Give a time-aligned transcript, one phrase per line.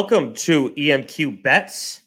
[0.00, 2.00] Welcome to EMQ Bets.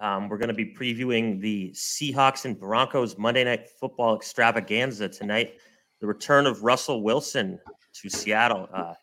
[0.00, 5.54] Um, we're going to be previewing the Seahawks and Broncos Monday Night Football extravaganza tonight.
[6.00, 7.60] The return of Russell Wilson
[8.02, 8.68] to Seattle.
[8.74, 8.94] Uh,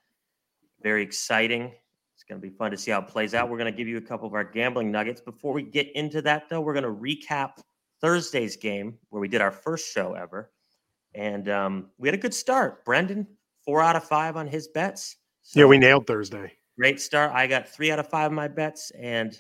[0.82, 1.72] very exciting.
[2.16, 3.50] It's going to be fun to see how it plays out.
[3.50, 5.22] We're going to give you a couple of our gambling nuggets.
[5.22, 7.62] Before we get into that, though, we're going to recap
[8.02, 10.52] Thursday's game where we did our first show ever.
[11.16, 12.84] And um, we had a good start.
[12.84, 13.26] Brendan,
[13.64, 15.16] four out of five on his bets.
[15.44, 16.52] So yeah, we nailed Thursday.
[16.78, 17.32] Great start.
[17.34, 19.38] I got three out of five of my bets, and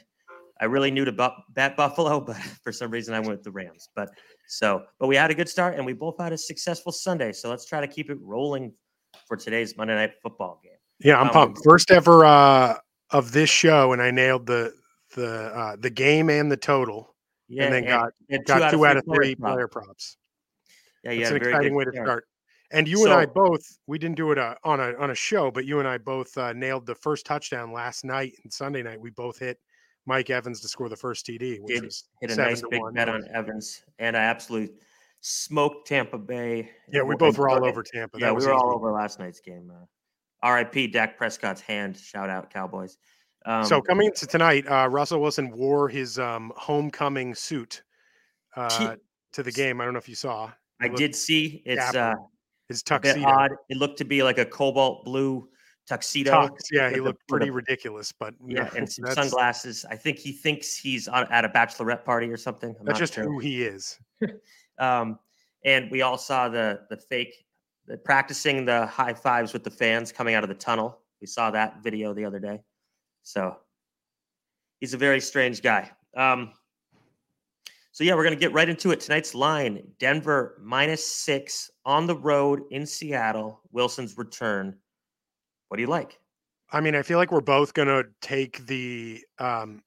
[0.61, 3.51] I really knew to bu- bet Buffalo, but for some reason I went with the
[3.51, 3.89] Rams.
[3.95, 4.09] But
[4.47, 7.31] so, but we had a good start, and we both had a successful Sunday.
[7.31, 8.73] So let's try to keep it rolling
[9.27, 10.73] for today's Monday Night Football game.
[10.99, 11.59] Yeah, I'm um, pumped.
[11.63, 12.77] First ever uh,
[13.09, 14.73] of this show, and I nailed the
[15.15, 17.15] the uh, the game and the total.
[17.49, 19.87] Yeah, and then and, got and got two, out of three player, props.
[19.87, 20.17] props.
[21.03, 22.25] Yeah, yeah, an exciting way to start.
[22.73, 25.15] And you so, and I both, we didn't do it uh, on a on a
[25.15, 28.81] show, but you and I both uh, nailed the first touchdown last night and Sunday
[28.81, 28.99] night.
[28.99, 29.59] We both hit
[30.07, 33.09] Mike Evans to score the first TD, which did, was hit a nice big bet
[33.09, 34.75] on Evans, and I absolutely
[35.21, 36.71] smoked Tampa Bay.
[36.91, 38.17] Yeah, we both were all over Tampa.
[38.19, 38.51] Yeah, we were easy.
[38.51, 39.71] all over last night's game.
[39.71, 39.85] Uh,
[40.41, 40.87] R.I.P.
[40.87, 41.95] Dak Prescott's hand.
[41.95, 42.97] Shout out Cowboys.
[43.45, 47.83] Um, so coming into tonight, uh, Russell Wilson wore his um, homecoming suit
[48.55, 48.95] uh,
[49.33, 49.79] to the game.
[49.79, 50.51] I don't know if you saw.
[50.81, 51.61] I did see.
[51.65, 52.15] It's uh,
[52.73, 53.25] his tuxedo.
[53.25, 53.51] odd.
[53.69, 55.47] It looked to be like a cobalt blue
[55.87, 56.31] tuxedo.
[56.31, 59.85] Tux, yeah, he looked pretty ridiculous, but yeah, and some sunglasses.
[59.89, 62.75] I think he thinks he's on, at a bachelorette party or something.
[62.79, 63.23] I'm that's just sure.
[63.23, 63.99] who he is.
[64.79, 65.19] um,
[65.65, 67.45] and we all saw the the fake
[67.85, 70.99] the practicing the high fives with the fans coming out of the tunnel.
[71.21, 72.61] We saw that video the other day.
[73.23, 73.57] So
[74.79, 75.91] he's a very strange guy.
[76.15, 76.53] Um,
[77.93, 78.99] so yeah, we're gonna get right into it.
[78.99, 83.61] Tonight's line: Denver minus six on the road in Seattle.
[83.71, 84.77] Wilson's return.
[85.69, 86.19] What do you like?
[86.71, 89.81] I mean, I feel like we're both gonna take the um,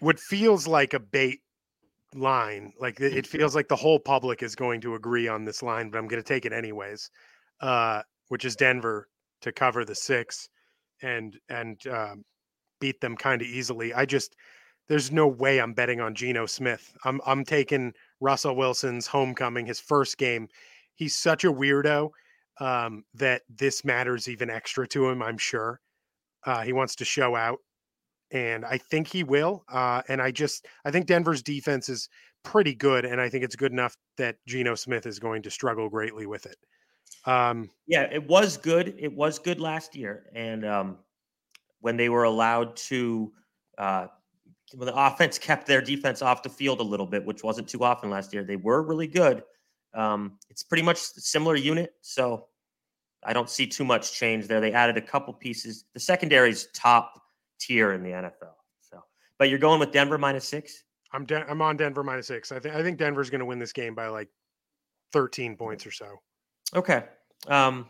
[0.00, 1.40] what feels like a bait
[2.14, 2.72] line.
[2.78, 5.98] Like it feels like the whole public is going to agree on this line, but
[5.98, 7.10] I'm going to take it anyways.
[7.60, 9.08] Uh, which is Denver
[9.40, 10.48] to cover the six
[11.02, 12.24] and and um,
[12.80, 13.94] beat them kind of easily.
[13.94, 14.36] I just
[14.88, 16.96] there's no way I'm betting on Geno Smith.
[17.04, 20.48] I'm I'm taking Russell Wilson's homecoming, his first game.
[20.94, 22.10] He's such a weirdo
[22.60, 25.22] um, that this matters even extra to him.
[25.22, 25.80] I'm sure
[26.44, 27.58] uh, he wants to show out,
[28.30, 29.64] and I think he will.
[29.68, 32.08] Uh, and I just I think Denver's defense is
[32.44, 35.88] pretty good, and I think it's good enough that Geno Smith is going to struggle
[35.88, 36.56] greatly with it.
[37.24, 38.94] Um, yeah, it was good.
[38.98, 40.98] It was good last year, and um,
[41.80, 43.32] when they were allowed to
[43.78, 44.06] uh,
[44.74, 47.84] when the offense kept their defense off the field a little bit, which wasn't too
[47.84, 48.42] often last year.
[48.42, 49.42] They were really good.
[49.94, 52.46] Um, it's pretty much a similar unit, so
[53.24, 54.60] I don't see too much change there.
[54.60, 55.84] They added a couple pieces.
[55.94, 57.22] The secondary's top
[57.58, 58.54] tier in the NFL.
[58.80, 59.02] So,
[59.38, 60.84] but you're going with Denver minus six.
[61.12, 62.52] I'm de- I'm on Denver minus six.
[62.52, 64.28] I think I think Denver's going to win this game by like
[65.12, 66.16] 13 points or so.
[66.74, 67.04] Okay.
[67.48, 67.86] Um,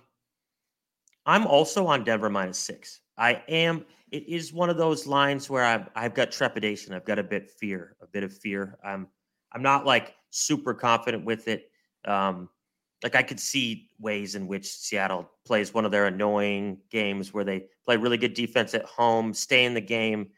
[1.25, 3.01] I'm also on Denver minus six.
[3.19, 6.95] I am it is one of those lines where I've I've got trepidation.
[6.95, 8.79] I've got a bit fear, a bit of fear.
[8.85, 9.09] I'm
[9.53, 11.71] I'm not like super confident with it.
[12.05, 12.49] Um,
[13.03, 17.45] like I could see ways in which Seattle plays one of their annoying games where
[17.45, 20.29] they play really good defense at home, stay in the game,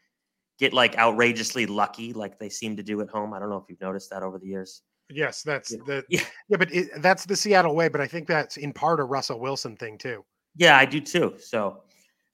[0.57, 3.33] get like outrageously lucky, like they seem to do at home.
[3.33, 4.81] I don't know if you've noticed that over the years.
[5.09, 5.77] Yes, that's yeah.
[5.85, 7.87] the yeah, yeah but it, that's the Seattle way.
[7.87, 10.25] But I think that's in part a Russell Wilson thing too.
[10.55, 11.35] Yeah, I do too.
[11.39, 11.83] So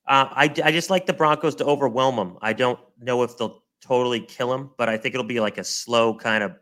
[0.07, 2.37] uh, I, I just like the Broncos to overwhelm them.
[2.41, 5.63] I don't know if they'll totally kill them, but I think it'll be like a
[5.63, 6.55] slow kind of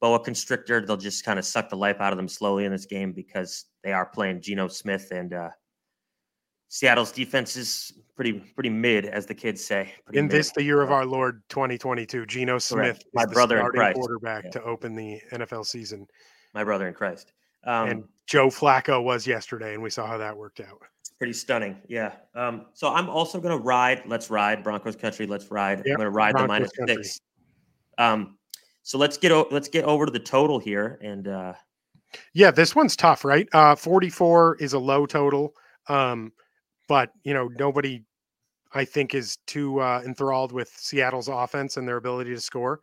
[0.00, 0.84] boa constrictor.
[0.84, 3.66] They'll just kind of suck the life out of them slowly in this game because
[3.82, 5.50] they are playing Geno Smith and uh,
[6.68, 9.92] Seattle's defense is pretty pretty mid, as the kids say.
[10.12, 10.32] In mid.
[10.32, 14.50] this, the year of our Lord 2022, Geno Smith, my brother in Christ, quarterback yeah.
[14.50, 16.06] to open the NFL season.
[16.54, 17.32] My brother in Christ.
[17.68, 20.82] Um, and Joe Flacco was yesterday, and we saw how that worked out
[21.18, 21.76] pretty stunning.
[21.88, 22.12] Yeah.
[22.34, 24.02] Um, so I'm also going to ride.
[24.06, 25.26] Let's ride Broncos country.
[25.26, 25.78] Let's ride.
[25.78, 25.86] Yep.
[25.86, 27.04] I'm going to ride Broncos the minus country.
[27.04, 27.20] six.
[27.98, 28.38] Um,
[28.82, 31.28] so let's get o- let's get over to the total here and.
[31.28, 31.54] uh
[32.32, 33.48] Yeah, this one's tough, right?
[33.52, 35.54] Uh, 44 is a low total,
[35.88, 36.32] um,
[36.86, 38.04] but you know nobody,
[38.72, 42.80] I think, is too uh, enthralled with Seattle's offense and their ability to score.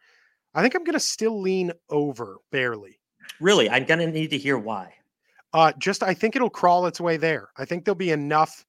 [0.54, 3.00] I think I'm going to still lean over barely.
[3.40, 4.94] Really, I'm going to need to hear why.
[5.54, 7.50] Uh, just I think it'll crawl its way there.
[7.58, 8.66] I think there'll be enough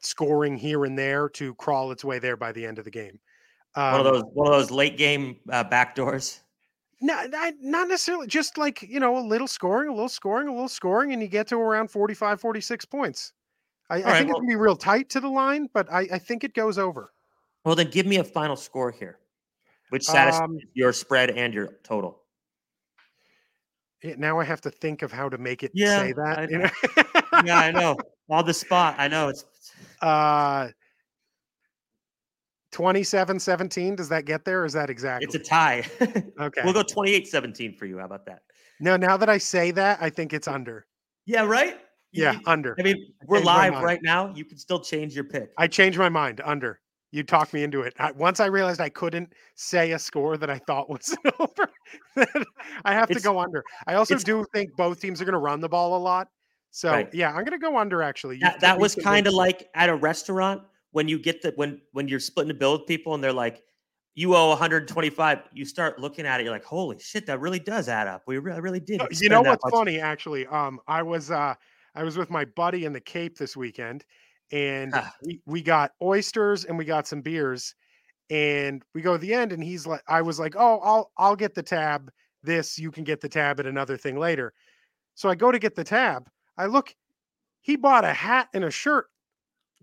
[0.00, 3.18] scoring here and there to crawl its way there by the end of the game.
[3.74, 6.40] Um, one of um those one of those late game uh, backdoors.
[7.00, 8.26] No, not, not necessarily.
[8.28, 11.28] Just like you know, a little scoring, a little scoring, a little scoring, and you
[11.28, 13.32] get to around 45, 46 points.
[13.90, 16.06] I, I right, think well, it can be real tight to the line, but I,
[16.12, 17.12] I think it goes over.
[17.64, 19.18] Well, then give me a final score here,
[19.90, 22.21] which satisfies Um, your spread and your total.
[24.02, 26.38] Yeah, now I have to think of how to make it Yeah, say that.
[26.38, 27.42] I you know?
[27.44, 27.96] yeah, I know.
[28.30, 28.94] On the spot.
[28.98, 29.44] I know it's
[30.00, 30.68] Uh
[32.72, 33.96] 27 17.
[33.96, 34.62] Does that get there?
[34.62, 35.26] Or is that exactly?
[35.26, 35.84] it's a tie.
[36.40, 36.62] okay.
[36.64, 37.98] we'll go 28-17 for you.
[37.98, 38.40] How about that?
[38.80, 40.86] no, now that I say that, I think it's under.
[41.26, 41.78] Yeah, right?
[42.12, 42.74] You- Yeah, you- under.
[42.78, 44.32] I mean, we're live right now.
[44.34, 45.50] You can still change your pick.
[45.58, 46.40] I changed my mind.
[46.44, 46.80] Under.
[47.12, 47.94] You talked me into it.
[47.98, 51.68] I, once I realized I couldn't say a score that I thought was over,
[52.84, 53.62] I have to It's- go under.
[53.86, 56.28] I also do think both teams are going to run the ball a lot.
[56.70, 57.14] So Right.
[57.14, 58.02] yeah, I'm going to go under.
[58.02, 60.62] Actually, That, that was kind of like at a restaurant
[60.92, 63.62] when you get the when when you're splitting the bill with people and they're like,
[64.14, 65.38] you owe 125.
[65.52, 68.22] You start looking at it, you're like, holy shit, that really does add up.
[68.26, 69.02] We really, really did.
[69.20, 71.54] You know what's much." funny actually um i was uh
[71.94, 74.04] i was with my buddy in the cape this weekend
[74.52, 75.12] and Ah.
[75.22, 77.74] we, we got oysters and we got some beers
[78.30, 81.36] and we go to the end and he's like i was like oh i'll i'll
[81.36, 82.10] get the tab
[82.42, 84.52] this you can get the tab at another thing later
[85.14, 86.28] so i go to get the tab
[86.58, 86.94] i look
[87.62, 89.06] he bought a hat and a shirt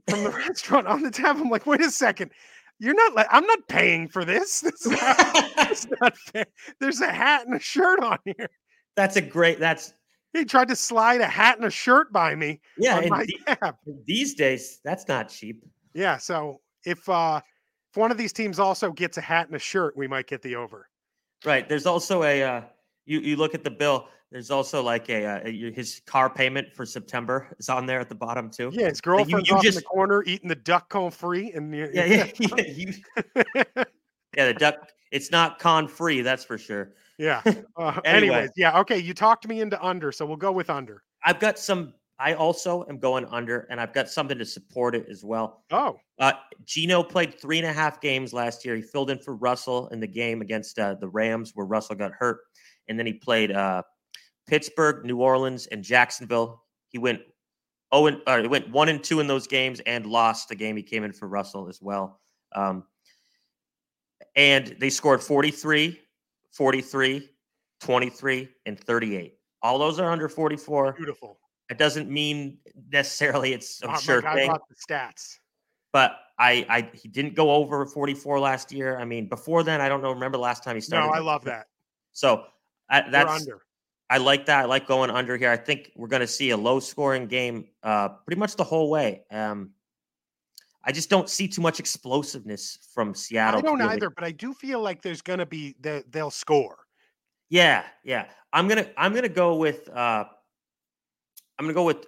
[0.10, 2.31] from the restaurant on the tab i'm like wait a second
[2.80, 6.45] you're not like i'm not paying for this this is not, not fair.
[6.80, 8.50] there's a hat and a shirt on here
[8.95, 9.60] That's a great.
[9.60, 9.94] That's
[10.34, 13.02] he tried to slide a hat and a shirt by me yeah.
[13.02, 15.64] the- these days, that's not cheap.
[15.94, 17.42] Yeah, so if uh
[17.92, 20.42] if one of these teams also gets a hat and a shirt, we might get
[20.44, 20.88] the over.
[21.44, 21.68] Right.
[21.68, 22.44] There's also a.
[22.44, 22.62] Uh,
[23.06, 24.08] you you look at the bill.
[24.31, 28.14] There's also like a, uh, his car payment for September is on there at the
[28.16, 28.70] bottom too.
[28.72, 31.74] Yeah, his girlfriend's you off in just- the corner eating the duck con free, and
[31.76, 32.64] you- Yeah, yeah, yeah.
[32.68, 32.94] you-
[34.38, 34.76] yeah, the duck.
[35.12, 36.92] It's not con free, that's for sure.
[37.19, 37.44] Yeah.
[37.77, 38.36] Uh, Anyway.
[38.36, 38.98] Anyways, yeah, okay.
[38.98, 41.04] You talked me into under, so we'll go with under.
[41.24, 41.94] I've got some.
[42.18, 45.63] I also am going under, and I've got something to support it as well.
[45.71, 46.33] Oh, Uh,
[46.66, 48.75] Geno played three and a half games last year.
[48.75, 52.12] He filled in for Russell in the game against uh, the Rams, where Russell got
[52.12, 52.39] hurt,
[52.89, 53.83] and then he played uh,
[54.48, 56.63] Pittsburgh, New Orleans, and Jacksonville.
[56.89, 57.21] He went
[57.94, 60.75] oh and uh, he went one and two in those games, and lost the game
[60.75, 62.19] he came in for Russell as well.
[62.54, 62.83] Um,
[64.36, 65.98] and they scored 43,
[66.54, 67.30] 43,
[67.81, 69.36] 23, and 38.
[69.62, 70.94] All those are under 44.
[70.94, 71.40] beautiful.
[71.69, 72.57] It doesn't mean
[72.92, 75.38] necessarily it's a Oh, sure God, thing the stats.
[75.94, 78.98] but I, I he didn't go over 44 last year.
[78.98, 80.12] I mean, before then, I don't know.
[80.12, 81.07] Remember the last time he started?
[81.07, 81.13] No?
[81.13, 81.68] I love that.
[82.13, 82.46] So
[82.90, 83.62] I, that's under.
[84.10, 84.62] I like that.
[84.62, 85.52] I like going under here.
[85.52, 88.90] I think we're going to see a low scoring game, uh, pretty much the whole
[88.90, 89.22] way.
[89.30, 89.72] Um,
[90.90, 93.60] I just don't see too much explosiveness from Seattle.
[93.60, 93.92] I don't really.
[93.94, 96.80] either, but I do feel like there's gonna be they, they'll score.
[97.50, 98.26] Yeah, yeah.
[98.54, 100.26] I'm gonna I'm gonna go with uh,
[101.60, 102.08] I'm gonna go with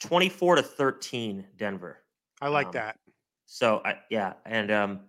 [0.00, 2.00] 24 to 13 Denver.
[2.40, 2.98] I like Um, that.
[3.46, 5.00] So I, yeah, and um,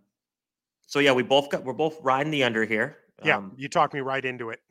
[0.86, 2.98] so yeah, we both got we're both riding the under here.
[3.26, 4.62] Yeah, Um, you talked me right into it.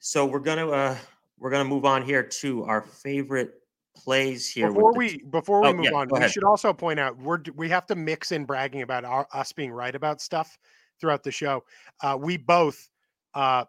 [0.00, 0.98] so we're gonna uh
[1.38, 3.62] we're gonna move on here to our favorite
[3.96, 4.68] plays here.
[4.68, 6.30] Before we before we Oh, move yeah, on, we ahead.
[6.30, 9.72] should also point out we're we have to mix in bragging about our, us being
[9.72, 10.56] right about stuff
[11.00, 11.64] throughout the show.
[12.02, 12.88] Uh, we both
[13.34, 13.64] uh,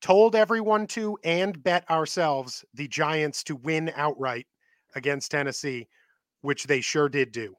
[0.00, 4.46] told everyone to and bet ourselves the Giants to win outright
[4.94, 5.86] against Tennessee,
[6.40, 7.54] which they sure did do.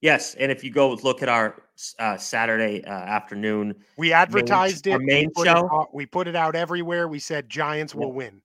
[0.00, 1.62] yes, and if you go look at our
[1.98, 4.98] uh, Saturday uh, afternoon, We advertised our it.
[5.00, 5.68] we main it show?
[5.72, 7.08] out- we put it out everywhere.
[7.08, 8.00] We said Giants Yeah.
[8.00, 8.40] will win.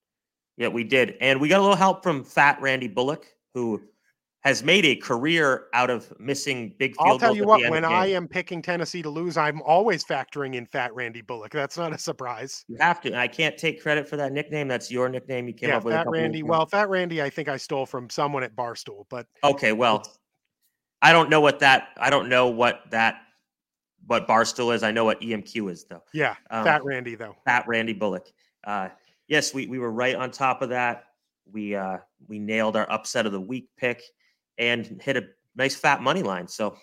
[0.61, 3.25] Yeah, we did, and we got a little help from Fat Randy Bullock,
[3.55, 3.81] who
[4.41, 8.05] has made a career out of missing big field I'll tell you what, when I
[8.11, 11.51] am picking Tennessee to lose, I'm always factoring in Fat Randy Bullock.
[11.51, 12.63] That's not a surprise.
[12.67, 13.17] you have to.
[13.17, 14.67] I can't take credit for that nickname.
[14.67, 15.47] That's your nickname.
[15.47, 15.95] You came yeah, up with.
[15.95, 16.43] Fat Randy.
[16.43, 20.03] Well, Fat Randy, I think I stole from someone at Barstool, but Okay, well,
[21.01, 21.87] I don't know what that.
[21.97, 23.15] I don't know what that.
[24.05, 24.83] What Barstool is.
[24.83, 26.03] I know what EMQ is though.
[26.13, 27.35] yeah, Um, Fat Randy though.
[27.45, 28.27] Fat Randy Bullock.
[28.63, 28.89] Uh,
[29.31, 31.05] yes, we we were right on top of that.
[31.51, 31.97] We uh,
[32.27, 34.03] we nailed our upset of the week pick
[34.59, 35.23] and hit a
[35.55, 36.47] nice fat money line.
[36.47, 36.75] So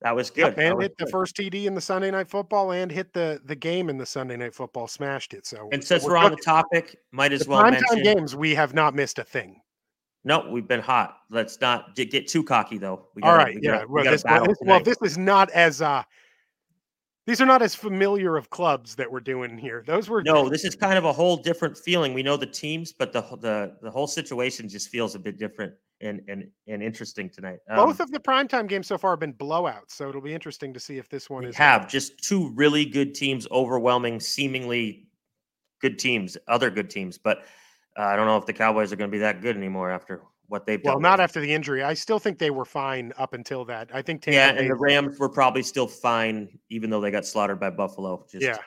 [0.00, 0.56] that was good.
[0.56, 3.40] Yep, and was hit the first TD in the Sunday Night Football, and hit the
[3.44, 4.88] the game in the Sunday Night Football.
[4.88, 5.46] Smashed it.
[5.46, 8.02] So And since we're we're on the topic, might as the well mention.
[8.02, 9.60] games, we have not missed a thing.
[10.24, 11.18] No, we've been hot.
[11.30, 13.06] Let's not get, get too cocky though.
[13.14, 13.70] We gotta- right, we yeah.
[13.72, 16.02] gotta- we well, this, well, this, well, this is not as uh
[17.26, 19.82] these are not as familiar of clubs that we're doing here.
[19.86, 22.14] Those were No, this is kind of a whole different feeling.
[22.14, 25.74] We know the teams, but the the the whole situation just feels a bit different
[26.00, 27.58] and and and interesting tonight.
[27.68, 29.90] both Um, of the primetime games so far have been blowouts.
[29.90, 32.84] So it'll be interesting to see if this one we is have just two really
[32.84, 35.08] good teams, overwhelming, seemingly
[35.80, 37.18] good teams, other good teams.
[37.18, 37.38] But
[37.98, 40.22] uh, I don't know if the Cowboys are going to be that good anymore after
[40.48, 41.02] what they've Well, done.
[41.02, 41.82] not after the injury.
[41.82, 43.90] I still think they were fine up until that.
[43.92, 47.10] I think Tampa yeah, Bay, and the Rams were probably still fine, even though they
[47.10, 48.24] got slaughtered by Buffalo.
[48.30, 48.58] Just, yeah.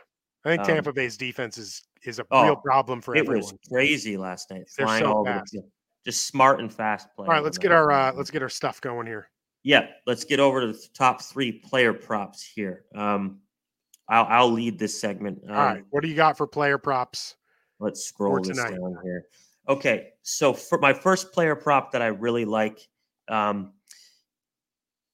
[0.46, 3.42] I think um, Tampa Bay's defense is is a oh, real problem for it everyone.
[3.42, 5.52] was crazy last night, They're flying so all over fast.
[5.52, 5.72] the field.
[6.06, 7.28] Just smart and fast play.
[7.28, 9.30] All right, let's get our uh, let's get our stuff going here.
[9.64, 12.86] Yeah, let's get over to the top three player props here.
[12.96, 13.40] Um,
[14.08, 15.40] I'll I'll lead this segment.
[15.48, 17.36] Um, All right, what do you got for player props?
[17.80, 18.72] Let's scroll this tonight.
[18.72, 19.26] down here.
[19.70, 22.80] Okay, so for my first player prop that I really like.
[23.28, 23.74] Um,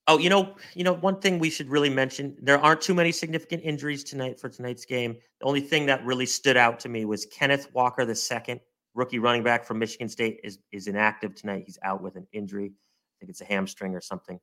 [0.08, 3.12] oh, you know, you know, one thing we should really mention: there aren't too many
[3.12, 5.18] significant injuries tonight for tonight's game.
[5.42, 8.62] The only thing that really stood out to me was Kenneth Walker, the second
[8.94, 11.64] rookie running back from Michigan State, is is inactive tonight.
[11.66, 12.68] He's out with an injury.
[12.68, 14.40] I think it's a hamstring or something.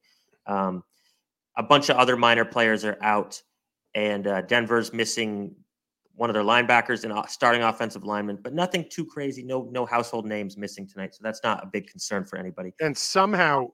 [0.46, 0.84] Um,
[1.56, 3.42] a bunch of other minor players are out,
[3.94, 5.56] and uh, Denver's missing
[6.14, 9.42] one of their linebackers and uh, starting offensive lineman, but nothing too crazy.
[9.42, 12.72] No, no household names missing tonight, so that's not a big concern for anybody.
[12.80, 13.68] And somehow,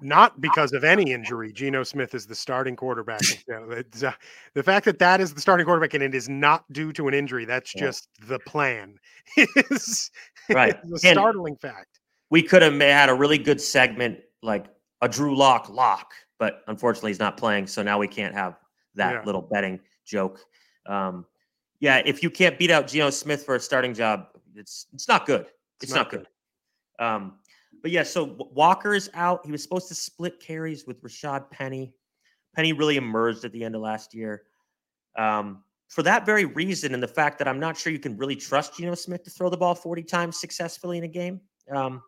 [0.00, 3.20] not because of any injury, Geno Smith is the starting quarterback.
[3.48, 3.70] You know,
[4.08, 4.12] uh,
[4.54, 7.14] the fact that that is the starting quarterback and it is not due to an
[7.14, 7.82] injury, that's Yeah.
[7.86, 8.98] just the plan.
[9.36, 10.10] is
[10.50, 10.76] Right.
[10.84, 12.00] is a And- startling fact.
[12.30, 14.66] We could have had a really good segment like
[15.00, 18.56] a Drew Lock lock, but unfortunately he's not playing, so now we can't have
[18.96, 19.22] that Yeah.
[19.24, 20.40] little betting joke.
[20.86, 21.24] Um,
[21.80, 25.26] yeah, if you can't beat out Geno Smith for a starting job, it's it's not
[25.26, 25.46] good.
[25.82, 26.26] It's, not, good.
[26.98, 27.34] Um,
[27.82, 29.44] but yeah, so Walker's out.
[29.44, 31.92] He was supposed to split carries with Rashad Penny.
[32.54, 34.44] Penny really emerged at the end of last year.
[35.18, 38.36] Um, for that very reason, and the fact that I'm not sure you can really
[38.36, 41.40] trust Geno Smith to throw the ball 40 times successfully in a game,
[41.70, 42.02] um,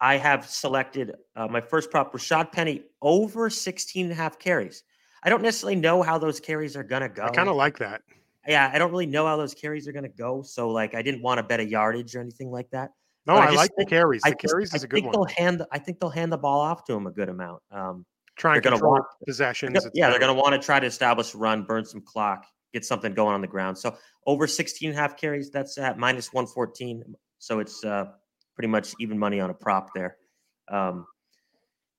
[0.00, 4.84] I have selected uh, my first prop, Rashad Penny, over 16 and a half carries.
[5.22, 7.78] I don't necessarily know how those carries are going to go I kind of like
[7.78, 8.02] that.
[8.46, 10.42] Yeah, I don't really know how those carries are going to go.
[10.42, 12.90] So, like, I didn't want to bet a yardage or anything like that.
[13.26, 14.22] No, But I I, like the think- carries.
[14.24, 15.12] I The just- carries I is a good think one.
[15.12, 15.60] they'll hand.
[15.60, 17.62] the- I think they'll hand the ball off to him a good amount.
[17.70, 19.72] Um, Try and they're gonna control want- possessions.
[19.72, 21.84] they're go- et yeah, they're going to want to try to establish a run, burn
[21.84, 23.76] some clock, get something going on the ground.
[23.78, 27.02] So, over 16 and a half carries, that's at minus 114.
[27.38, 28.12] So, it's uh,
[28.54, 30.18] pretty much even money on a prop there.
[30.68, 31.06] Um,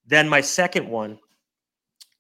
[0.06, 1.20] then, my second one,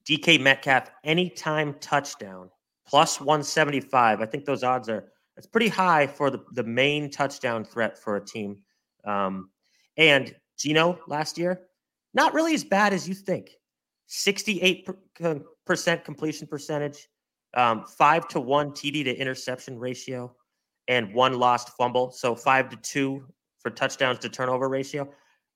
[0.05, 2.49] DK Metcalf, anytime touchdown,
[2.87, 4.21] plus 175.
[4.21, 8.15] I think those odds are it's pretty high for the, the main touchdown threat for
[8.15, 8.57] a team.
[9.05, 9.51] Um,
[9.95, 11.67] and Geno last year,
[12.13, 13.51] not really as bad as you think.
[14.09, 17.07] 68% completion percentage,
[17.53, 20.33] um, five to one TD to interception ratio,
[20.87, 22.11] and one lost fumble.
[22.11, 23.25] So five to two
[23.59, 25.07] for touchdowns to turnover ratio.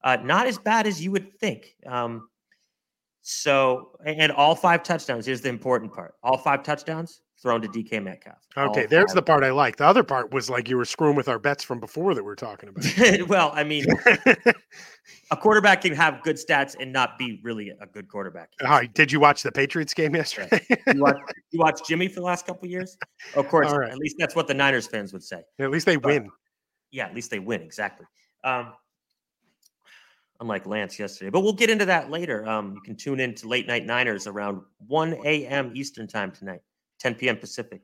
[0.04, 1.76] Uh, not as bad as you would think.
[1.86, 2.28] Um,
[3.22, 5.26] so, and all five touchdowns.
[5.26, 8.38] Here's the important part: all five touchdowns thrown to DK Metcalf.
[8.56, 9.78] All Okay, there's the part I like.
[9.78, 12.32] The other part was like you were screwing with our bets from before that we
[12.32, 13.28] are talking about.
[13.28, 13.86] well, I mean,
[15.32, 18.50] a quarterback can have good stats and not be really a good quarterback.
[18.64, 20.66] All right, did you watch the Patriots game yesterday?
[20.88, 21.18] You watch,
[21.52, 22.98] you watch Jimmy for the last couple of years?
[23.36, 23.92] Of course, All right.
[23.92, 25.42] at least that's what the Niners fans would say.
[25.60, 26.30] At least they But- win.
[26.92, 27.62] Yeah, at least they win.
[27.62, 28.06] Exactly.
[28.44, 28.74] Um,
[30.42, 32.46] unlike Lance yesterday, but we'll get into that later.
[32.48, 35.72] Um, you can tune in to Late Night Niners around 1 a.m.
[35.76, 36.62] Eastern time tonight,
[37.00, 37.38] 10 p.m.
[37.38, 37.82] Pacific.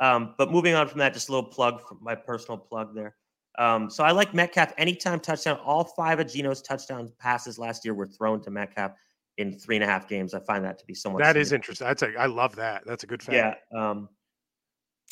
[0.00, 3.16] Um, but moving on from that, just a little plug for my personal plug there.
[3.58, 5.58] Um, so I like Metcalf anytime touchdown.
[5.64, 8.92] All five of Geno's touchdown passes last year were thrown to Metcalf
[9.36, 10.32] in three and a half games.
[10.34, 11.88] I find that to be somewhat That is interesting.
[11.88, 12.84] That's a I love that.
[12.86, 13.60] That's a good fact.
[13.72, 13.90] Yeah.
[13.90, 14.08] Um,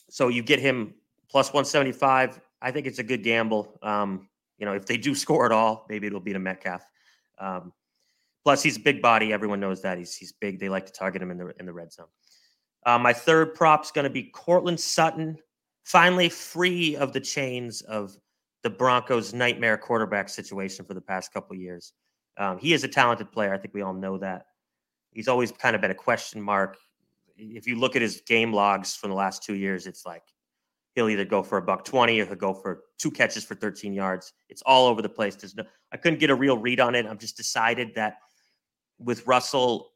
[0.09, 0.95] so you get him
[1.29, 2.41] plus 175.
[2.63, 3.77] I think it's a good gamble.
[3.83, 4.29] Um,
[4.59, 6.85] you know, if they do score at all, maybe it'll be to Metcalf.
[7.39, 7.73] Um,
[8.45, 9.33] plus, he's a big body.
[9.33, 10.59] Everyone knows that he's he's big.
[10.59, 12.07] They like to target him in the in the red zone.
[12.85, 15.37] Uh, my third prop's going to be Courtland Sutton,
[15.85, 18.17] finally free of the chains of
[18.63, 21.93] the Broncos' nightmare quarterback situation for the past couple years.
[22.39, 23.53] Um, he is a talented player.
[23.53, 24.47] I think we all know that.
[25.13, 26.77] He's always kind of been a question mark
[27.39, 30.23] if you look at his game logs from the last two years, it's like
[30.97, 33.93] he'll either go for a buck 20 or he'll go for two catches for 13
[33.93, 34.33] yards.
[34.49, 35.37] It's all over the place.
[35.37, 35.63] There's no,
[35.93, 37.07] I couldn't get a real read on it.
[37.07, 38.17] I've just decided that
[38.99, 39.93] with Russell,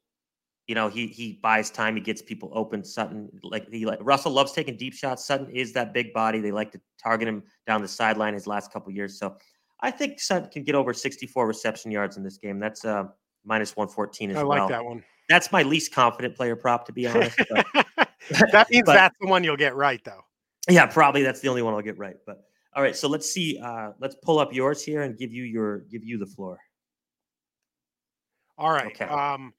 [0.66, 2.84] you know, he he buys time, he gets people open.
[2.84, 5.26] Sutton, like he like Russell loves taking deep shots.
[5.26, 6.38] Sutton is that big body.
[6.38, 9.18] They like to target him down the sideline his last couple years.
[9.18, 9.36] So
[9.80, 12.60] I think Sutton can get over 64 reception yards in this game.
[12.60, 13.04] That's uh
[13.44, 14.68] minus 114 as I like well.
[14.68, 15.02] that one.
[15.30, 17.38] That's my least confident player prop, to be honest.
[17.48, 17.66] But
[18.52, 20.24] that means But- that's the one you'll get right, though.
[20.68, 22.16] Yeah, probably that's the only one I'll get right.
[22.26, 23.58] But all right, so let's see.
[23.58, 26.58] Uh, let's pull up yours here and give you your give you the floor.
[28.58, 28.86] All right.
[28.86, 29.06] Okay.
[29.06, 29.54] Um,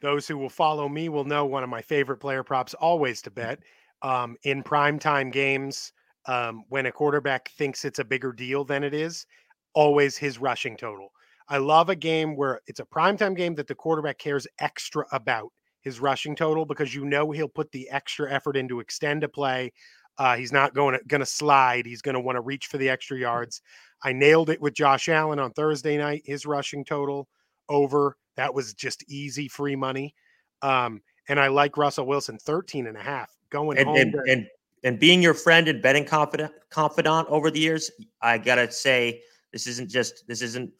[0.00, 3.30] those who will follow me will know one of my favorite player props always to
[3.30, 3.60] bet.
[4.02, 5.92] Um, in primetime games,
[6.26, 9.26] um, when a quarterback thinks it's a bigger deal than it is,
[9.74, 11.12] always his rushing total.
[11.48, 15.52] I love a game where it's a primetime game that the quarterback cares extra about
[15.82, 19.72] his rushing total because you know he'll put the extra effort into extend a play.
[20.20, 21.86] Uh, he's not going to going to slide.
[21.86, 23.22] He's going to want to reach for the extra Mm-hmm.
[23.22, 23.62] yards.
[24.04, 26.22] I nailed it with Josh Allen on Thursday night.
[26.26, 27.26] His rushing total
[27.70, 28.16] over.
[28.36, 30.14] That was just easy free money.
[30.62, 33.96] Um, and I like Russell Wilson 13 and a half going and home.
[33.96, 34.46] and, to- and
[34.84, 39.22] and being your friend and betting confidant confidant over the years, I gotta say
[39.52, 40.70] this isn't just this isn't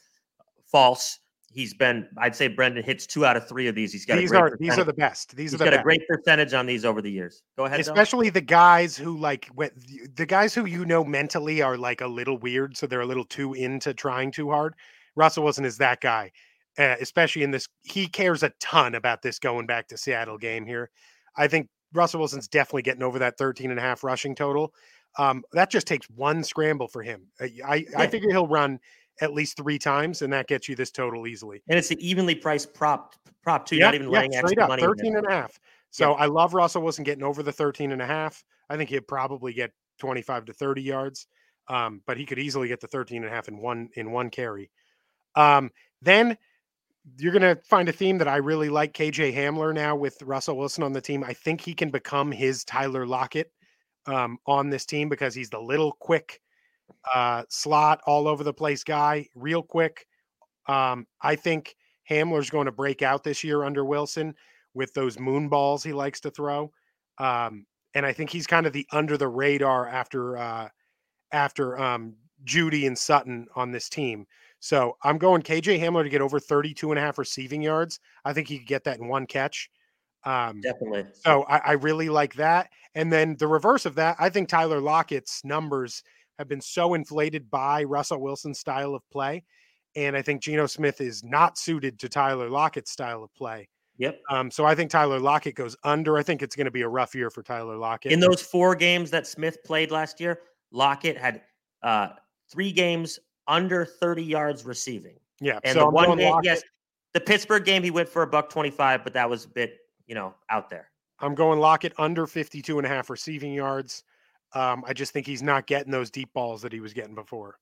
[0.67, 1.19] false.
[1.53, 3.93] He's been, I'd say Brendan hits two out of three of these.
[3.93, 5.35] He's got these a great are these are the best.
[5.35, 5.81] These he's are the got best.
[5.81, 7.43] a great percentage on these over the years.
[7.59, 12.01] Go ahead, especially the guys who like the guys who you know mentally are like
[12.01, 14.75] a little weird so they're a little too into trying too hard
[15.17, 16.31] russell wilson is that guy
[16.79, 20.65] uh, especially in this he cares a ton about this going back to seattle game
[20.65, 20.89] here
[21.37, 24.73] i think russell wilson's definitely getting over that 13 and a half rushing total
[25.19, 28.07] um, that just takes one scramble for him i, I Yeah.
[28.07, 28.79] figure he'll run
[29.21, 31.63] at least three times and that gets you this total easily.
[31.69, 34.83] And it's an evenly priced prop prop too, not even laying straight extra up money.
[34.83, 35.59] in 13 and a half.
[35.91, 38.45] So i love russell wilson getting over the 13 and a half.
[38.69, 41.27] I think he'd probably get 25 to 30 yards
[41.71, 44.29] um, but he could easily get the 13 and a half in one in one
[44.29, 44.71] carry.
[45.37, 45.71] Um,
[46.03, 46.37] then
[47.17, 50.59] you're going to find a theme that i really like kj hamler now with russell
[50.59, 51.25] wilson on the team.
[51.25, 53.51] I think he can become his tyler lockett
[54.07, 56.41] um, on this team because he's the little quick
[57.15, 60.07] uh, slot all over the place guy real quick
[60.69, 61.75] um, i think
[62.11, 64.35] Hamler's going to break out this year under Wilson
[64.75, 66.73] with those moon balls he likes to throw.
[67.19, 70.69] Um, and I think he's kind of the under the radar after uh,
[71.33, 74.27] after um, Jeudy and Sutton on this team.
[74.61, 77.99] So I'm going KJ Hamler to get over 32 and a half receiving yards.
[78.25, 79.71] I think he could get that in one catch.
[80.25, 81.07] Um, Definitely.
[81.15, 82.69] so I, I really like that.
[82.95, 86.03] And then the reverse of that, I think Tyler Lockett's numbers
[86.41, 89.45] have been so inflated by Russell Wilson's style of play.
[89.95, 93.69] And I think Geno Smith is not suited to Tyler Lockett's style of play.
[93.99, 94.23] Yep.
[94.31, 96.17] Um, so I think Tyler Lockett goes under.
[96.17, 98.13] I think it's going to be a rough year for Tyler Lockett.
[98.13, 100.41] In those four games that Smith played last year,
[100.73, 101.43] Lockett had
[101.83, 102.09] uh,
[102.51, 105.19] three games under 30 yards receiving.
[105.41, 105.59] yeah.
[105.63, 106.45] And so the I'm one game, Lockett.
[106.45, 106.63] yes,
[107.13, 109.77] the Pittsburgh game, he went for a buck 25, but that was a bit,
[110.07, 110.91] you know, out there.
[111.19, 114.05] I'm going Lockett under 52 and a half receiving yards.
[114.55, 117.59] Um, I just think he's not getting those deep balls that he was getting before.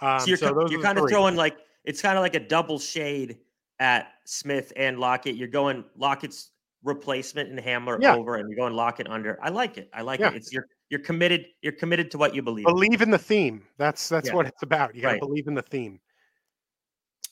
[0.00, 2.78] Um, so you're, so you're kind of throwing like, it's kind of like a double
[2.78, 3.38] shade
[3.80, 5.36] at Smith and Lockett.
[5.36, 6.50] You're going Lockett's
[6.84, 8.14] replacement and Hamler Yeah.
[8.14, 9.38] over, and you're going Lockett under.
[9.42, 9.88] I like it.
[9.92, 10.28] I like Yeah.
[10.28, 10.36] it.
[10.36, 11.46] It's you're you're committed.
[11.60, 12.64] You're committed to what you believe.
[12.66, 13.66] believe in the theme.
[13.76, 14.34] That's that's Yeah.
[14.34, 14.94] what it's about.
[14.94, 15.20] You got to Right.
[15.20, 16.00] believe in the theme.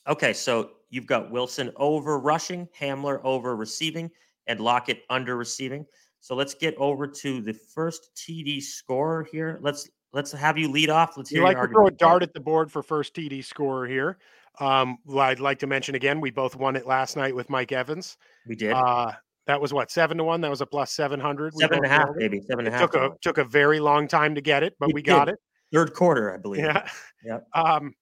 [0.07, 4.09] Okay, so you've got Wilson over rushing, Hamler over receiving,
[4.47, 5.85] and Lockett under receiving.
[6.27, 9.59] So let's get over to the first TD scorer here.
[9.61, 11.15] Let's let's have you lead off.
[11.15, 13.41] Let's You hear like your to throw a dart at the board for first TD
[13.45, 14.17] scorer here.
[14.59, 18.17] Um, I'd like to mention again, we both won it last night with Mike Evans.
[18.45, 19.13] We did Uh,
[19.45, 20.41] that was what seven to one.
[20.41, 21.53] That was a plus seven hundred.
[21.53, 22.91] seven and a half, maybe seven and a half.
[22.91, 25.35] took a took a very long time to get it, but It we got did.
[25.35, 25.39] it.
[25.71, 26.65] third quarter, I believe.
[26.65, 26.89] Yeah.
[27.23, 27.47] Yep.
[27.55, 27.93] Um,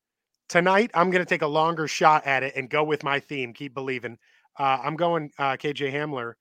[0.49, 3.53] tonight I'm going to take a longer shot at it and go with my theme.
[3.53, 4.17] Keep believing.
[4.57, 6.33] Uh, I'm going uh, KJ Hamler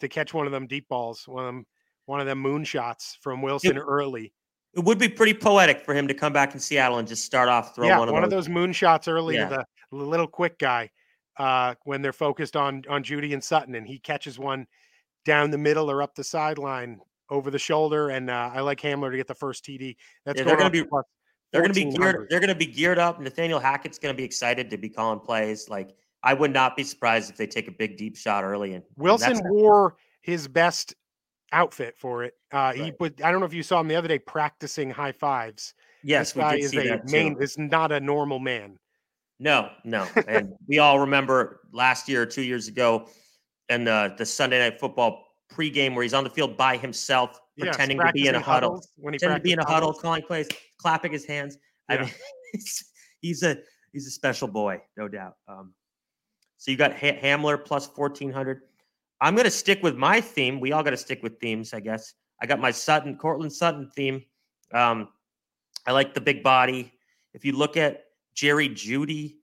[0.00, 1.66] to catch one of them deep balls, one of them,
[2.06, 4.32] one of them moon shots from Wilson early.
[4.74, 7.48] It would be pretty poetic for him to come back in Seattle and just start
[7.48, 8.48] off throwing yeah, one of those.
[8.48, 9.48] moon shots early Yeah.
[9.48, 10.90] to the little quick guy
[11.38, 14.66] uh, when they're focused on on Jeudy and Sutton, and he catches one
[15.24, 18.10] down the middle or up the sideline over the shoulder.
[18.10, 19.96] And uh, I like Hamler to get the first TD.
[20.24, 21.04] That's Yeah, going gonna be- plus
[21.52, 22.26] They're going to be geared.
[22.30, 23.20] They're going to be geared up.
[23.20, 25.68] Nathaniel Hackett's going to be excited to be calling plays.
[25.68, 25.90] Like
[26.22, 28.74] I would not be surprised if they take a big deep shot early.
[28.74, 30.94] And and Wilson that's- wore his best
[31.52, 32.34] outfit for it.
[32.52, 33.22] Uh, He put.
[33.24, 35.74] I don't know if you saw him the other day practicing high fives.
[36.02, 37.12] yes, this we guy did is see a that too.
[37.12, 37.36] main.
[37.40, 38.78] Is not a normal man.
[39.38, 40.06] No, no.
[40.28, 43.08] And we all remember last year or two years ago
[43.70, 47.68] and the, the Sunday night football pregame where he's on the field by himself, Yes,
[47.68, 50.02] pretending to be in a huddle, when he pretending to be in a huddle, huddles.
[50.02, 51.56] calling plays, clapping his hands.
[51.88, 52.10] I mean,
[52.52, 52.84] he's,
[53.22, 53.56] he's a
[53.94, 55.36] he's a special boy, no doubt.
[55.48, 55.72] Um,
[56.60, 58.60] so you got ha- Hamler plus fourteen hundred.
[59.22, 60.60] I'm going to stick with my theme.
[60.60, 62.12] We all got to stick with themes, I guess.
[62.40, 64.22] I got my Sutton, Courtland Sutton theme.
[64.72, 65.08] Um,
[65.86, 66.92] I like the big body.
[67.32, 69.36] If you look at Jerry Jeudy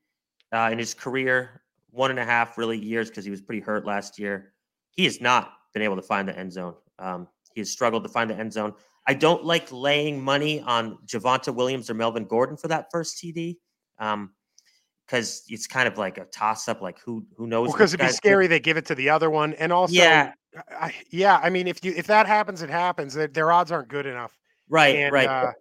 [0.51, 3.83] uh, in his career, one and a half really years because he was pretty hurt
[3.83, 4.53] last year.
[4.91, 6.75] He has not been able to find the end zone.
[6.99, 8.75] Um, he has struggled to find the end zone.
[9.07, 13.57] I don't like laying money on Javonte Williams or Melvin Gordon for that first TD.
[13.97, 14.33] Um,
[15.07, 16.81] because it's kind of like a toss up.
[16.81, 17.71] Like who who knows?
[17.71, 18.47] Because which it'd be scary.
[18.47, 20.33] They give it to the other one, and also, Yeah,
[20.69, 21.39] I, yeah.
[21.41, 23.13] I mean, if you if that happens, it happens.
[23.13, 24.37] Their, their odds aren't good enough.
[24.69, 25.27] right, and right.
[25.27, 25.51] uh,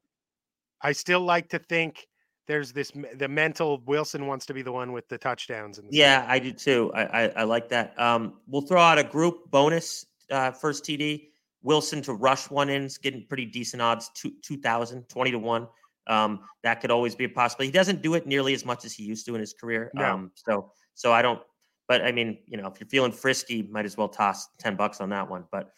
[0.82, 2.06] I still like to think
[2.46, 5.78] there's this the mental Wilson wants to be the one with the touchdowns.
[5.78, 6.92] And yeah, I do too.
[6.94, 7.98] I, I, I like that.
[8.00, 11.28] Um, we'll throw out a group bonus uh, first TD.
[11.62, 15.68] Wilson to rush one in is getting pretty decent odds, two, 2,000, 20 to 1.
[16.06, 17.68] Um, that could always be a possibility.
[17.68, 19.90] He doesn't do it nearly as much as he used to in his career.
[19.94, 20.04] No.
[20.04, 21.40] Um, so, so I don't,
[21.88, 25.00] but I mean, you know, if you're feeling frisky, might as well toss 10 bucks
[25.00, 25.44] on that one.
[25.50, 25.70] But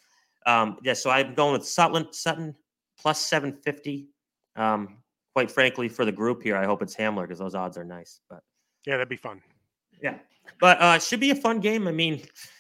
[0.47, 2.55] um, yeah, so I'm going with Sutton, Sutton
[2.99, 4.09] plus 750.
[4.57, 4.99] Um,
[5.35, 8.21] quite frankly, for the group here, I hope it's Hamler because those odds are nice.
[8.29, 8.41] But
[8.87, 9.41] yeah, that'd be fun.
[10.03, 10.19] Yeah,
[10.61, 11.87] but uh, it should be a fun game.
[11.89, 12.15] I mean,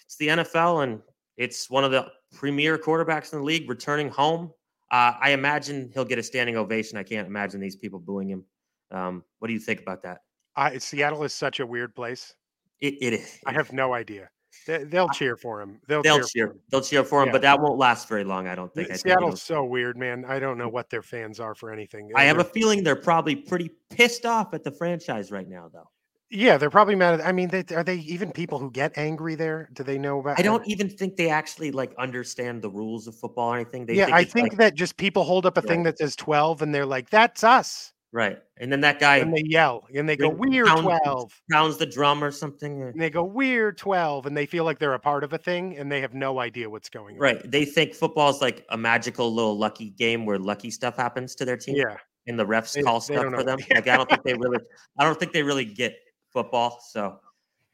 [0.04, 1.00] it's the NFL and
[1.36, 4.52] it's one of the premier quarterbacks in the league returning home.
[4.90, 6.98] Uh, I imagine he'll get a standing ovation.
[6.98, 8.44] I can't imagine these people booing him.
[8.90, 10.22] Um, what do you think about that?
[10.56, 12.34] I, Seattle is such a weird place.
[12.80, 13.38] It, it is.
[13.46, 14.30] I have no idea.
[14.66, 15.80] They, will cheer for him.
[15.86, 16.48] They'll, they'll cheer.
[16.48, 16.56] cheer.
[16.70, 17.32] They'll cheer for him, yeah.
[17.32, 18.48] but that won't last very long.
[18.48, 18.88] I don't think.
[18.94, 20.24] Seattle's I think so weird, man.
[20.26, 22.10] I don't know what their fans are for anything.
[22.14, 25.88] I have a feeling they're probably pretty pissed off at the franchise right now, though.
[26.30, 27.20] Yeah, they're probably mad.
[27.20, 29.68] At, I mean, they, are they even people who get angry there?
[29.72, 30.38] Do they know about?
[30.38, 33.86] I don't even think they actually like understand the rules of football or anything.
[33.86, 36.14] They yeah, think I think like, that just people hold up a thing that says
[36.14, 40.08] twelve, and they're like, "That's us." Right, and then that guy and they yell and
[40.08, 42.82] they go, "We're pounds, 12." Pounds the drum or something.
[42.82, 45.38] Uh and they go, "We're 12," and they feel like they're a part of a
[45.38, 47.20] thing, and they have no idea what's going on.
[47.20, 51.34] Right, they think football is like a magical little lucky game where lucky stuff happens
[51.36, 51.76] to their team.
[51.76, 53.58] Yeah, and the refs They- call they stuff for them.
[53.74, 54.58] Like I don't think they really,
[54.98, 55.96] I don't think they really get
[56.42, 56.80] football.
[56.90, 57.18] So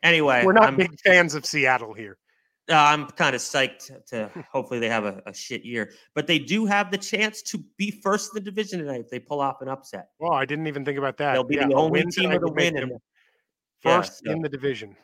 [0.03, 2.17] anyway, we're not I'm, big fans of Seattle here.
[2.71, 6.39] uh, I'm kind of psyched to hopefully they have a, a shit year, but they
[6.39, 9.61] do have the chance to be first in the division tonight if they pull off
[9.61, 10.09] an upset.
[10.19, 11.35] Well, I didn't even think about that.
[11.35, 12.81] They'll be Yeah, the only team tonight with a would make win.
[12.81, 13.01] them And,
[13.85, 14.97] Yeah, first so- in the division.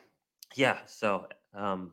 [0.57, 1.93] yeah, so um,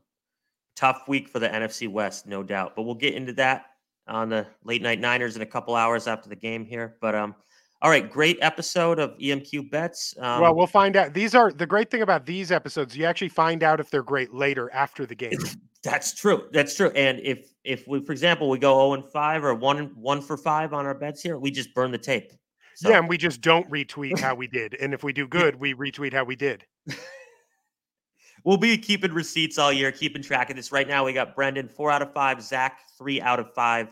[0.77, 2.75] tough week for the NFC West, no doubt.
[2.75, 3.65] But we'll get into that
[4.07, 6.95] on the late night Niners in a couple hours after the game here.
[7.01, 7.35] But um,
[7.81, 10.15] all right, great episode of EMQ bets.
[10.19, 11.13] Um, well, we'll find out.
[11.13, 12.97] These are the great thing about these episodes.
[12.97, 15.37] You actually find out if they're great later after the game.
[15.83, 16.47] That's true.
[16.51, 16.89] That's true.
[16.95, 20.37] And if if we, for example, we go zero and five or one one for
[20.37, 22.31] five on our bets here, we just burn the tape.
[22.75, 24.75] So, Yeah, and we just don't retweet how we did.
[24.75, 26.65] And if we do good, we retweet how we did.
[28.43, 30.71] we'll be keeping receipts all year, keeping track of this.
[30.71, 33.89] Right now, we got Brendan four out of five, Zach three out of five.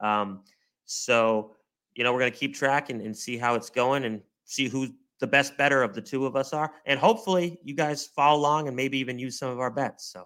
[0.00, 0.44] Um,
[0.84, 1.56] so
[1.94, 4.88] you know we're gonna keep track and, and see how it's going and see who
[5.20, 8.68] the best better of the two of us are, and hopefully you guys follow along
[8.68, 10.12] and maybe even use some of our bets.
[10.12, 10.24] So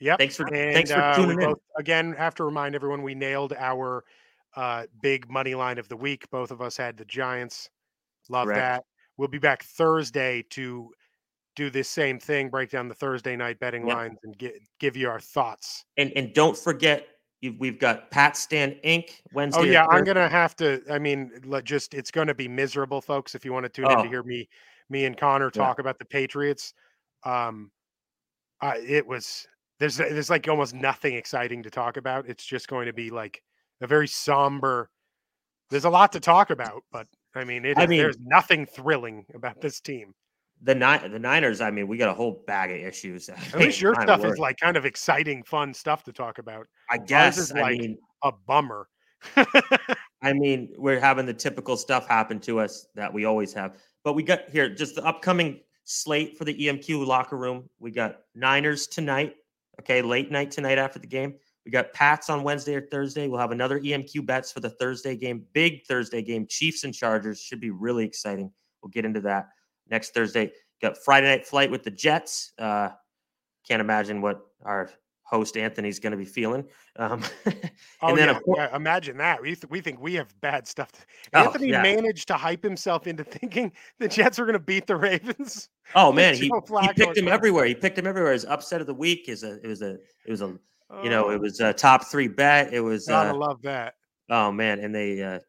[0.00, 1.48] yeah, thanks for And, thanks for uh, tuning in.
[1.48, 4.04] both- again, have to remind everyone we nailed our
[4.54, 6.28] uh, big money line of the week.
[6.30, 7.70] Both of us had the Giants.
[8.28, 8.60] Love Correct.
[8.60, 8.84] that.
[9.16, 10.90] We'll be back Thursday to
[11.56, 13.96] do this same thing, break down the Thursday night betting Yep.
[13.96, 15.84] lines and get, give you our thoughts.
[15.96, 17.06] And and don't forget,
[17.42, 19.10] you, we've got Pat Stand Inc.
[19.34, 19.60] Wednesday.
[19.60, 20.80] Oh yeah, I'm gonna have to.
[20.90, 23.34] I mean, let- just it's gonna be miserable, folks.
[23.34, 24.02] If you want to tune in Oh.
[24.04, 24.48] to hear me,
[24.88, 25.62] me and Connor Yeah.
[25.62, 26.72] talk about the Patriots,
[27.24, 27.70] um,
[28.60, 29.46] I, it was
[29.78, 32.28] there's there's like almost nothing exciting to talk about.
[32.28, 33.42] It's just going to be like
[33.80, 34.88] a very somber.
[35.70, 39.26] There's a lot to talk about, but I mean, it I mean- there's nothing thrilling
[39.34, 40.14] about this team.
[40.62, 41.60] The Ni- the Niners.
[41.60, 43.28] I mean, we got a whole bag of issues.
[43.28, 46.66] At least your stuff is like kind of exciting, fun stuff to talk about.
[46.90, 47.38] I guess.
[47.38, 48.88] is I like- mean, A bummer.
[49.36, 53.76] I mean, we're having the typical stuff happen to us that we always have.
[54.04, 57.68] But we got here just the upcoming slate for the EMQ locker room.
[57.80, 59.36] We got Niners tonight.
[59.80, 61.34] Okay, late night tonight after the game.
[61.64, 63.28] We got Pats on Wednesday or Thursday.
[63.28, 65.44] We'll have another EMQ bets for the Thursday game.
[65.52, 66.46] Big Thursday game.
[66.48, 68.50] Chiefs and Chargers should be really exciting.
[68.82, 69.48] We'll get into that
[69.92, 70.50] next Thursday.
[70.80, 72.52] Got Friday night flight with the Jets.
[72.58, 72.88] Uh,
[73.68, 74.90] can't imagine what our
[75.22, 76.64] host Anthony's going to be feeling.
[76.96, 77.22] Um,
[78.04, 79.40] Oh, then yeah, course, yeah, imagine that.
[79.40, 80.90] We th- we think we have bad stuff.
[80.90, 80.98] To-
[81.34, 81.82] Oh, Anthony yeah.
[81.82, 85.68] managed to hype himself into thinking the Jets were going to beat the Ravens.
[85.94, 86.50] Oh man, he,
[86.80, 87.66] he picked him everywhere.
[87.66, 88.32] He picked him everywhere.
[88.32, 90.56] His upset of the week is a it was a it was a
[91.02, 92.72] you know Oh, it was a top three bet.
[92.72, 93.94] It was gotta uh, love that.
[94.30, 95.40] oh man, and they uh,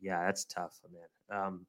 [0.00, 1.40] yeah, that's tough, man.
[1.40, 1.66] Um,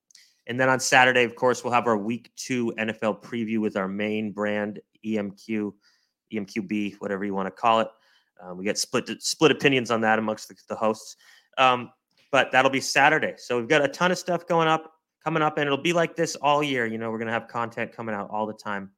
[0.50, 3.88] and then on Saturday, of course, we'll have our week two NFL preview with our
[3.88, 5.72] main brand EMQ,
[6.34, 7.88] EMQB, whatever you want to call it.
[8.42, 11.18] Um, we get split split opinions on that amongst the, the hosts.
[11.60, 11.92] Um,
[12.32, 13.36] but that'll be Saturday.
[13.38, 14.92] So we've got a ton of stuff going up,
[15.24, 16.88] coming up, and it'll be like this all year.
[16.88, 18.90] You know, we're gonna have content coming out all the time.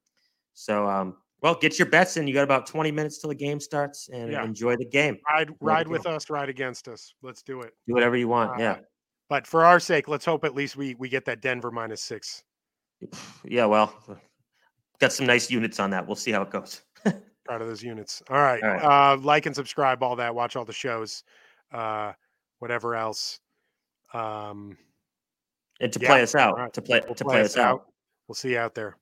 [0.54, 2.28] So, um, well, get your bets in.
[2.28, 4.44] You got about 20 minutes till the game starts, and Yeah.
[4.46, 5.18] enjoy the game.
[5.30, 7.14] Ride ride with us, ride against us.
[7.22, 7.74] Let's do it.
[7.88, 8.52] Do whatever you want.
[8.52, 8.76] Uh, yeah,
[9.32, 12.44] But for our sake, let's hope at least we we get that Denver minus six.
[13.46, 13.64] yeah.
[13.64, 13.96] Well,
[15.00, 16.06] got some nice units on that.
[16.06, 16.82] We'll see how it goes.
[17.46, 18.22] Proud of those units.
[18.30, 18.62] All right.
[18.62, 19.14] All right.
[19.14, 20.36] Uh, like and subscribe, all that.
[20.36, 21.24] Watch all the shows.
[21.72, 22.12] Uh,
[22.60, 23.40] whatever else.
[24.14, 24.78] Um,
[25.80, 27.86] and to Yeah, play us out, alright, to play We'll to play us out.
[28.28, 28.98] We'll see you out there.